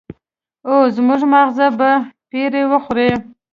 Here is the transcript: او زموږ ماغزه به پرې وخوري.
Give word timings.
او 0.69 0.77
زموږ 0.95 1.21
ماغزه 1.33 1.67
به 1.77 1.91
پرې 2.29 2.61
وخوري. 2.71 3.09